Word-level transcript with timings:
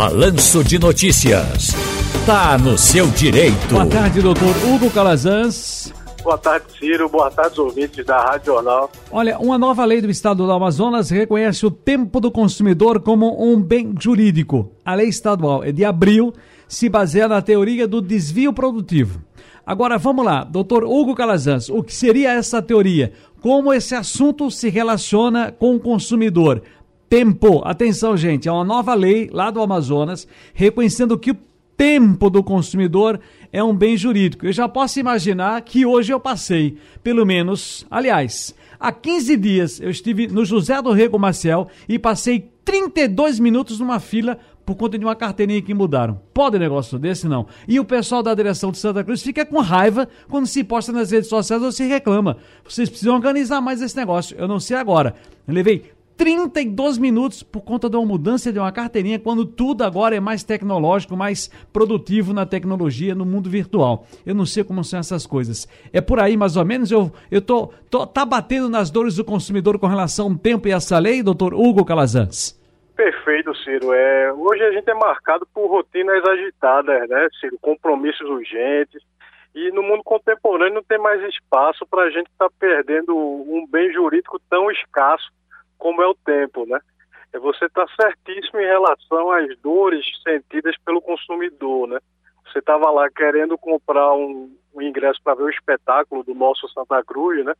Balanço 0.00 0.64
de 0.64 0.78
Notícias. 0.78 1.74
Tá 2.24 2.56
no 2.56 2.78
seu 2.78 3.06
direito. 3.08 3.68
Boa 3.68 3.84
tarde, 3.84 4.22
doutor 4.22 4.56
Hugo 4.64 4.90
Calazans. 4.90 5.92
Boa 6.22 6.38
tarde, 6.38 6.64
Ciro. 6.78 7.06
Boa 7.06 7.30
tarde, 7.30 7.60
ouvintes 7.60 8.06
da 8.06 8.18
Rádio 8.18 8.54
Jornal. 8.54 8.90
Olha, 9.10 9.38
uma 9.38 9.58
nova 9.58 9.84
lei 9.84 10.00
do 10.00 10.08
Estado 10.08 10.46
do 10.46 10.52
Amazonas 10.52 11.10
reconhece 11.10 11.66
o 11.66 11.70
tempo 11.70 12.18
do 12.18 12.30
consumidor 12.30 13.00
como 13.00 13.44
um 13.44 13.60
bem 13.60 13.94
jurídico. 14.00 14.72
A 14.82 14.94
lei 14.94 15.08
estadual 15.08 15.62
é 15.62 15.70
de 15.70 15.84
abril, 15.84 16.32
se 16.66 16.88
baseia 16.88 17.28
na 17.28 17.42
teoria 17.42 17.86
do 17.86 18.00
desvio 18.00 18.54
produtivo. 18.54 19.20
Agora 19.66 19.98
vamos 19.98 20.24
lá, 20.24 20.44
doutor 20.44 20.82
Hugo 20.82 21.14
Calazans, 21.14 21.68
o 21.68 21.82
que 21.82 21.94
seria 21.94 22.32
essa 22.32 22.62
teoria? 22.62 23.12
Como 23.42 23.70
esse 23.70 23.94
assunto 23.94 24.50
se 24.50 24.70
relaciona 24.70 25.52
com 25.52 25.76
o 25.76 25.80
consumidor? 25.80 26.62
Tempo, 27.10 27.60
atenção 27.64 28.16
gente, 28.16 28.48
é 28.48 28.52
uma 28.52 28.62
nova 28.62 28.94
lei 28.94 29.28
lá 29.32 29.50
do 29.50 29.60
Amazonas 29.60 30.28
reconhecendo 30.54 31.18
que 31.18 31.32
o 31.32 31.36
tempo 31.76 32.30
do 32.30 32.40
consumidor 32.40 33.18
é 33.52 33.64
um 33.64 33.74
bem 33.74 33.96
jurídico. 33.96 34.46
Eu 34.46 34.52
já 34.52 34.68
posso 34.68 35.00
imaginar 35.00 35.60
que 35.62 35.84
hoje 35.84 36.12
eu 36.12 36.20
passei, 36.20 36.78
pelo 37.02 37.26
menos, 37.26 37.84
aliás, 37.90 38.54
há 38.78 38.92
15 38.92 39.36
dias 39.36 39.80
eu 39.80 39.90
estive 39.90 40.28
no 40.28 40.44
José 40.44 40.80
do 40.80 40.92
Rego 40.92 41.18
Maciel 41.18 41.66
e 41.88 41.98
passei 41.98 42.48
32 42.64 43.40
minutos 43.40 43.80
numa 43.80 43.98
fila 43.98 44.38
por 44.64 44.76
conta 44.76 44.96
de 44.96 45.04
uma 45.04 45.16
carteirinha 45.16 45.60
que 45.60 45.74
mudaram. 45.74 46.20
Pode 46.32 46.60
negócio 46.60 46.96
desse 46.96 47.26
não. 47.26 47.48
E 47.66 47.80
o 47.80 47.84
pessoal 47.84 48.22
da 48.22 48.32
direção 48.36 48.70
de 48.70 48.78
Santa 48.78 49.02
Cruz 49.02 49.20
fica 49.20 49.44
com 49.44 49.58
raiva 49.58 50.08
quando 50.28 50.46
se 50.46 50.62
posta 50.62 50.92
nas 50.92 51.10
redes 51.10 51.28
sociais 51.28 51.60
ou 51.60 51.72
se 51.72 51.82
reclama. 51.82 52.36
Vocês 52.64 52.88
precisam 52.88 53.16
organizar 53.16 53.60
mais 53.60 53.82
esse 53.82 53.96
negócio. 53.96 54.36
Eu 54.38 54.46
não 54.46 54.60
sei 54.60 54.76
agora. 54.76 55.16
Eu 55.48 55.54
levei 55.54 55.90
32 56.20 56.98
minutos 56.98 57.42
por 57.42 57.62
conta 57.62 57.88
de 57.88 57.96
uma 57.96 58.04
mudança 58.04 58.52
de 58.52 58.58
uma 58.58 58.70
carteirinha, 58.70 59.18
quando 59.18 59.46
tudo 59.46 59.84
agora 59.84 60.14
é 60.14 60.20
mais 60.20 60.44
tecnológico, 60.44 61.16
mais 61.16 61.48
produtivo 61.72 62.34
na 62.34 62.44
tecnologia, 62.44 63.14
no 63.14 63.24
mundo 63.24 63.48
virtual. 63.48 64.04
Eu 64.26 64.34
não 64.34 64.44
sei 64.44 64.62
como 64.62 64.84
são 64.84 65.00
essas 65.00 65.26
coisas. 65.26 65.66
É 65.94 65.98
por 66.02 66.20
aí, 66.20 66.36
mais 66.36 66.58
ou 66.58 66.64
menos, 66.66 66.92
eu, 66.92 67.10
eu 67.30 67.40
tô, 67.40 67.68
tô 67.90 68.06
tá 68.06 68.26
batendo 68.26 68.68
nas 68.68 68.90
dores 68.90 69.16
do 69.16 69.24
consumidor 69.24 69.78
com 69.78 69.86
relação 69.86 70.26
ao 70.26 70.34
tempo 70.36 70.68
e 70.68 70.72
essa 70.72 70.98
lei, 70.98 71.22
doutor 71.22 71.54
Hugo 71.54 71.86
Calazans? 71.86 72.52
Perfeito, 72.94 73.56
Ciro. 73.56 73.90
É, 73.94 74.30
hoje 74.30 74.62
a 74.62 74.72
gente 74.72 74.90
é 74.90 74.94
marcado 74.94 75.48
por 75.54 75.70
rotinas 75.70 76.22
agitadas, 76.22 77.08
né, 77.08 77.28
Ciro? 77.40 77.56
Compromissos 77.62 78.28
urgentes. 78.28 79.02
E 79.54 79.70
no 79.70 79.82
mundo 79.82 80.02
contemporâneo 80.04 80.74
não 80.74 80.82
tem 80.82 80.98
mais 80.98 81.22
espaço 81.32 81.86
para 81.90 82.02
a 82.02 82.10
gente 82.10 82.30
estar 82.30 82.50
tá 82.50 82.54
perdendo 82.60 83.16
um 83.16 83.66
bem 83.66 83.90
jurídico 83.90 84.38
tão 84.50 84.70
escasso 84.70 85.39
como 85.80 86.00
é 86.02 86.06
o 86.06 86.14
tempo, 86.14 86.64
né? 86.66 86.78
É, 87.32 87.38
você 87.38 87.64
está 87.64 87.84
certíssimo 88.00 88.60
em 88.60 88.66
relação 88.66 89.32
às 89.32 89.58
dores 89.58 90.06
sentidas 90.22 90.76
pelo 90.84 91.02
consumidor, 91.02 91.88
né? 91.88 91.98
Você 92.46 92.60
estava 92.60 92.90
lá 92.90 93.08
querendo 93.10 93.56
comprar 93.56 94.12
um, 94.12 94.56
um 94.74 94.82
ingresso 94.82 95.20
para 95.24 95.34
ver 95.34 95.44
o 95.44 95.50
espetáculo 95.50 96.22
do 96.22 96.34
nosso 96.34 96.68
Santa 96.68 97.02
Cruz, 97.02 97.44
né? 97.44 97.54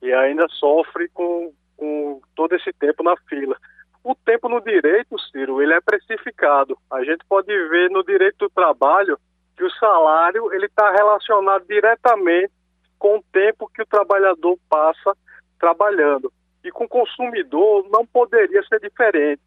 E 0.00 0.12
ainda 0.12 0.46
sofre 0.48 1.08
com, 1.08 1.52
com 1.76 2.20
todo 2.36 2.54
esse 2.54 2.72
tempo 2.74 3.02
na 3.02 3.16
fila. 3.28 3.56
O 4.04 4.14
tempo 4.16 4.48
no 4.48 4.60
direito, 4.60 5.16
Ciro, 5.30 5.62
ele 5.62 5.72
é 5.72 5.80
precificado. 5.80 6.76
A 6.90 7.04
gente 7.04 7.24
pode 7.28 7.46
ver 7.68 7.88
no 7.90 8.04
direito 8.04 8.36
do 8.38 8.50
trabalho 8.50 9.16
que 9.56 9.62
o 9.62 9.70
salário 9.70 10.52
ele 10.52 10.66
está 10.66 10.90
relacionado 10.90 11.64
diretamente 11.66 12.52
com 12.98 13.18
o 13.18 13.24
tempo 13.32 13.70
que 13.72 13.82
o 13.82 13.86
trabalhador 13.86 14.58
passa 14.68 15.16
trabalhando. 15.58 16.32
E 16.64 16.70
com 16.70 16.84
o 16.84 16.88
consumidor 16.88 17.86
não 17.90 18.06
poderia 18.06 18.62
ser 18.64 18.80
diferente. 18.80 19.42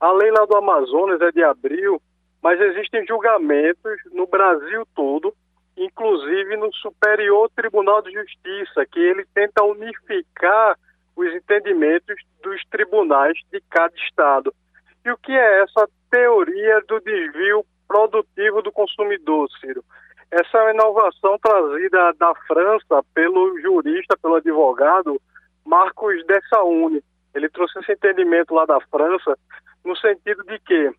A 0.00 0.12
lei 0.12 0.30
lá 0.30 0.44
do 0.44 0.56
Amazonas 0.56 1.20
é 1.20 1.32
de 1.32 1.42
abril, 1.42 2.00
mas 2.42 2.60
existem 2.60 3.06
julgamentos 3.06 3.98
no 4.12 4.26
Brasil 4.26 4.86
todo, 4.94 5.34
inclusive 5.76 6.56
no 6.56 6.72
Superior 6.74 7.50
Tribunal 7.56 8.02
de 8.02 8.12
Justiça, 8.12 8.86
que 8.86 9.00
ele 9.00 9.26
tenta 9.34 9.64
unificar 9.64 10.78
os 11.16 11.34
entendimentos 11.34 12.16
dos 12.42 12.62
tribunais 12.70 13.36
de 13.52 13.60
cada 13.68 13.94
estado. 13.96 14.54
E 15.04 15.10
o 15.10 15.16
que 15.16 15.32
é 15.32 15.62
essa 15.62 15.88
teoria 16.10 16.80
do 16.86 17.00
desvio 17.00 17.64
produtivo 17.88 18.62
do 18.62 18.70
consumidor, 18.70 19.48
Ciro? 19.60 19.82
Essa 20.30 20.58
é 20.58 20.62
uma 20.62 20.74
inovação 20.74 21.38
trazida 21.38 22.12
da 22.18 22.34
França 22.46 23.02
pelo 23.14 23.58
jurista, 23.60 24.16
pelo 24.20 24.36
advogado 24.36 25.20
Marcos 25.68 26.24
Dessaune. 26.26 27.02
Ele 27.34 27.48
trouxe 27.50 27.78
esse 27.78 27.92
entendimento 27.92 28.54
lá 28.54 28.64
da 28.64 28.80
França, 28.90 29.38
no 29.84 29.94
sentido 29.96 30.42
de 30.44 30.58
que 30.60 30.90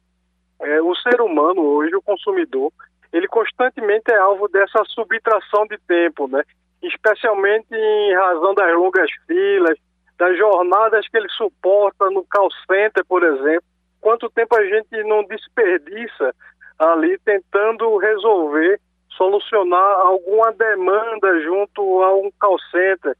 é, 0.61 0.81
o 0.81 0.95
ser 0.95 1.19
humano 1.21 1.61
hoje, 1.61 1.95
o 1.95 2.01
consumidor, 2.01 2.71
ele 3.11 3.27
constantemente 3.27 4.11
é 4.11 4.17
alvo 4.17 4.47
dessa 4.47 4.83
subtração 4.85 5.65
de 5.65 5.77
tempo, 5.87 6.27
né? 6.27 6.43
Especialmente 6.83 7.67
em 7.73 8.13
razão 8.13 8.53
das 8.53 8.73
longas 8.75 9.09
filas, 9.25 9.77
das 10.17 10.37
jornadas 10.37 11.07
que 11.07 11.17
ele 11.17 11.29
suporta 11.29 12.09
no 12.11 12.23
call 12.25 12.49
center, 12.69 13.03
por 13.05 13.23
exemplo. 13.23 13.63
Quanto 13.99 14.29
tempo 14.29 14.55
a 14.55 14.63
gente 14.63 15.03
não 15.03 15.23
desperdiça 15.23 16.33
ali 16.77 17.17
tentando 17.25 17.97
resolver, 17.97 18.79
solucionar 19.17 19.95
alguma 20.01 20.53
demanda 20.53 21.41
junto 21.41 22.03
a 22.03 22.13
um 22.13 22.31
call 22.39 22.59
center, 22.71 23.17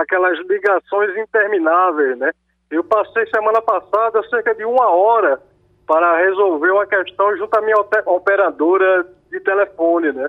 aquelas 0.00 0.38
ligações 0.46 1.16
intermináveis, 1.16 2.18
né? 2.18 2.30
Eu 2.70 2.84
passei 2.84 3.26
semana 3.26 3.60
passada 3.62 4.22
cerca 4.28 4.54
de 4.54 4.64
uma 4.64 4.88
hora 4.88 5.40
para 5.86 6.16
resolver 6.18 6.70
uma 6.70 6.86
questão 6.86 7.36
junto 7.36 7.56
à 7.56 7.62
minha 7.62 7.76
operadora 8.06 9.06
de 9.30 9.40
telefone, 9.40 10.12
né? 10.12 10.28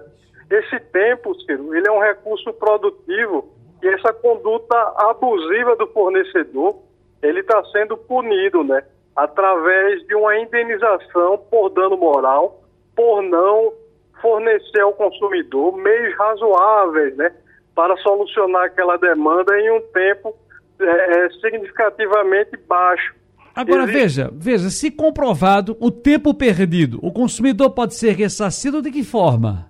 Esse 0.49 0.79
tempo, 0.91 1.35
Ciro, 1.41 1.75
ele 1.75 1.87
é 1.87 1.91
um 1.91 1.99
recurso 1.99 2.53
produtivo 2.53 3.49
e 3.81 3.87
essa 3.87 4.13
conduta 4.13 4.75
abusiva 4.97 5.75
do 5.75 5.87
fornecedor, 5.87 6.77
ele 7.21 7.41
está 7.41 7.63
sendo 7.65 7.97
punido, 7.97 8.63
né? 8.63 8.83
Através 9.15 10.05
de 10.07 10.15
uma 10.15 10.37
indenização 10.37 11.37
por 11.49 11.69
dano 11.69 11.97
moral, 11.97 12.61
por 12.95 13.21
não 13.23 13.73
fornecer 14.21 14.81
ao 14.81 14.93
consumidor 14.93 15.75
meios 15.75 16.15
razoáveis, 16.17 17.15
né? 17.17 17.31
Para 17.77 17.95
solucionar 17.97 18.63
aquela 18.63 18.97
demanda 18.97 19.55
em 19.59 19.69
um 19.69 19.81
tempo 19.93 20.35
é, 20.79 21.25
é 21.25 21.29
significativamente 21.29 22.57
baixo. 22.67 23.13
Agora 23.55 23.83
Existe... 23.83 23.99
veja, 23.99 24.29
veja, 24.33 24.69
se 24.71 24.89
comprovado 24.89 25.77
o 25.79 25.91
tempo 25.91 26.33
perdido, 26.33 26.97
o 27.03 27.11
consumidor 27.11 27.69
pode 27.69 27.93
ser 27.93 28.13
ressarcido 28.15 28.81
de 28.81 28.89
que 28.89 29.03
forma? 29.03 29.69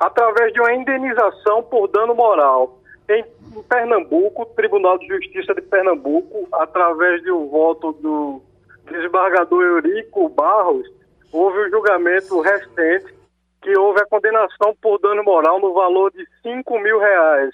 Através 0.00 0.54
de 0.54 0.60
uma 0.60 0.72
indenização 0.72 1.62
por 1.64 1.86
dano 1.88 2.14
moral. 2.14 2.80
Em, 3.10 3.22
em 3.54 3.62
Pernambuco, 3.64 4.42
o 4.42 4.46
Tribunal 4.46 4.96
de 4.96 5.06
Justiça 5.06 5.54
de 5.54 5.60
Pernambuco, 5.60 6.48
através 6.50 7.22
de 7.22 7.30
um 7.30 7.46
voto 7.48 7.92
do 7.92 8.40
desembargador 8.90 9.62
Eurico 9.62 10.30
Barros, 10.30 10.86
houve 11.30 11.58
um 11.58 11.70
julgamento 11.70 12.40
recente 12.40 13.13
que 13.64 13.76
houve 13.78 13.98
a 13.98 14.06
condenação 14.06 14.76
por 14.80 14.98
dano 15.00 15.24
moral 15.24 15.58
no 15.58 15.72
valor 15.72 16.12
de 16.12 16.22
5 16.42 16.78
mil 16.80 16.98
reais. 16.98 17.50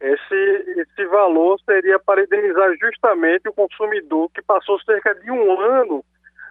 Esse, 0.00 0.80
esse 0.80 1.04
valor 1.06 1.58
seria 1.64 1.98
para 1.98 2.22
indenizar 2.22 2.72
justamente 2.80 3.48
o 3.48 3.52
consumidor 3.52 4.30
que 4.30 4.40
passou 4.40 4.80
cerca 4.82 5.12
de 5.16 5.30
um 5.32 5.60
ano 5.60 6.04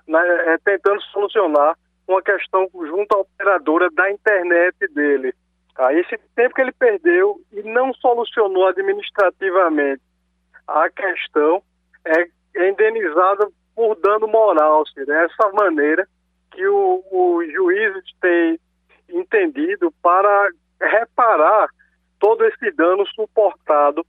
né, 0.05 0.57
tentando 0.65 1.01
solucionar 1.03 1.77
uma 2.05 2.21
questão 2.21 2.69
junto 2.73 3.15
à 3.15 3.21
operadora 3.21 3.89
da 3.91 4.11
internet 4.11 4.75
dele. 4.93 5.33
Tá? 5.73 5.93
Esse 5.93 6.17
tempo 6.35 6.53
que 6.53 6.61
ele 6.61 6.73
perdeu 6.73 7.39
e 7.53 7.63
não 7.63 7.93
solucionou 7.93 8.67
administrativamente 8.67 10.01
a 10.67 10.89
questão 10.89 11.63
é, 12.05 12.27
é 12.57 12.69
indenizado 12.69 13.53
por 13.73 13.95
dano 14.01 14.27
moral. 14.27 14.83
Dessa 14.95 15.49
maneira 15.53 16.05
que 16.51 16.67
o, 16.67 17.01
os 17.09 17.53
juízes 17.53 18.03
têm 18.19 18.59
entendido 19.13 19.93
para 20.01 20.49
reparar 20.81 21.69
todo 22.19 22.43
esse 22.45 22.71
dano 22.71 23.05
suportado 23.15 24.05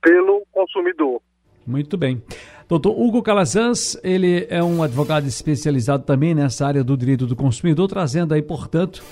pelo 0.00 0.44
consumidor. 0.52 1.20
Muito 1.66 1.96
bem. 1.96 2.22
Doutor 2.68 2.92
Hugo 2.92 3.22
Calazans, 3.22 3.98
ele 4.02 4.46
é 4.50 4.62
um 4.62 4.82
advogado 4.82 5.26
especializado 5.26 6.04
também 6.04 6.34
nessa 6.34 6.66
área 6.66 6.84
do 6.84 6.96
direito 6.96 7.26
do 7.26 7.34
consumidor, 7.34 7.88
trazendo 7.88 8.34
aí, 8.34 8.42
portanto, 8.42 9.02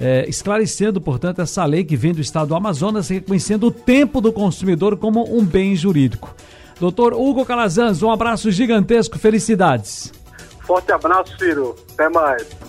é, 0.00 0.28
esclarecendo, 0.28 1.00
portanto, 1.00 1.40
essa 1.40 1.64
lei 1.64 1.84
que 1.84 1.96
vem 1.96 2.12
do 2.12 2.20
estado 2.20 2.48
do 2.48 2.54
Amazonas, 2.54 3.08
reconhecendo 3.08 3.66
o 3.66 3.70
tempo 3.70 4.20
do 4.20 4.32
consumidor 4.32 4.96
como 4.96 5.24
um 5.36 5.44
bem 5.44 5.74
jurídico. 5.76 6.34
Doutor 6.78 7.12
Hugo 7.12 7.44
Calazans, 7.44 8.02
um 8.02 8.10
abraço 8.10 8.50
gigantesco, 8.50 9.18
felicidades. 9.18 10.12
Forte 10.60 10.92
abraço, 10.92 11.36
Ciro. 11.36 11.76
Até 11.92 12.08
mais. 12.08 12.48